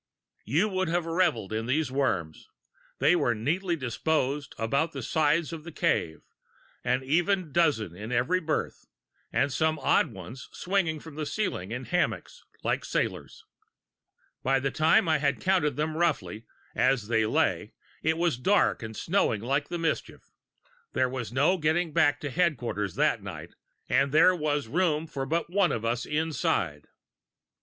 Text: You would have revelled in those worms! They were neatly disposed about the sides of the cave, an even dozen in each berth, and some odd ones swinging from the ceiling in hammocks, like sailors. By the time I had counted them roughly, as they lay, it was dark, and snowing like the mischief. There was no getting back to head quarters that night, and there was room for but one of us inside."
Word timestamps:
You 0.45 0.67
would 0.67 0.87
have 0.87 1.05
revelled 1.05 1.53
in 1.53 1.67
those 1.67 1.91
worms! 1.91 2.49
They 2.97 3.15
were 3.15 3.35
neatly 3.35 3.75
disposed 3.75 4.55
about 4.57 4.93
the 4.93 5.03
sides 5.03 5.53
of 5.53 5.63
the 5.63 5.71
cave, 5.71 6.21
an 6.83 7.03
even 7.03 7.51
dozen 7.51 7.95
in 7.95 8.11
each 8.11 8.43
berth, 8.47 8.87
and 9.31 9.53
some 9.53 9.77
odd 9.77 10.07
ones 10.11 10.49
swinging 10.53 10.99
from 10.99 11.13
the 11.13 11.25
ceiling 11.27 11.69
in 11.71 11.85
hammocks, 11.85 12.43
like 12.63 12.83
sailors. 12.83 13.45
By 14.41 14.59
the 14.59 14.71
time 14.71 15.07
I 15.07 15.19
had 15.19 15.39
counted 15.39 15.75
them 15.75 15.95
roughly, 15.95 16.47
as 16.73 17.07
they 17.07 17.27
lay, 17.27 17.73
it 18.01 18.17
was 18.17 18.39
dark, 18.39 18.81
and 18.81 18.97
snowing 18.97 19.41
like 19.41 19.69
the 19.69 19.77
mischief. 19.77 20.31
There 20.93 21.09
was 21.09 21.31
no 21.31 21.59
getting 21.59 21.93
back 21.93 22.19
to 22.21 22.31
head 22.31 22.57
quarters 22.57 22.95
that 22.95 23.21
night, 23.21 23.53
and 23.87 24.11
there 24.11 24.35
was 24.35 24.67
room 24.67 25.05
for 25.05 25.27
but 25.27 25.51
one 25.51 25.71
of 25.71 25.85
us 25.85 26.07
inside." 26.07 26.87